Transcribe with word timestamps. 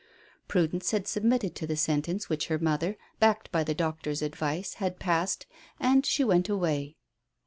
Prudence 0.47 0.89
had 0.89 1.07
submitted 1.07 1.53
to 1.53 1.67
the 1.67 1.75
sentence 1.77 2.27
which 2.27 2.47
her 2.47 2.57
mother, 2.57 2.97
backed 3.19 3.51
by 3.51 3.63
the 3.63 3.75
doctor's 3.75 4.23
advice, 4.23 4.73
had 4.81 4.97
passed, 4.97 5.45
and 5.79 6.07
she 6.07 6.23
went 6.23 6.49
away. 6.49 6.95